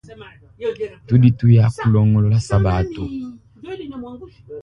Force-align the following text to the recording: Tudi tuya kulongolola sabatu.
Tudi 1.07 1.29
tuya 1.37 1.65
kulongolola 1.79 2.37
sabatu. 2.47 3.03